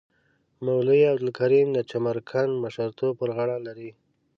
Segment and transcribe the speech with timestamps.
[0.65, 3.91] مولوی عبدالکریم د چمرکنډ مشرتوب پر غاړه لري.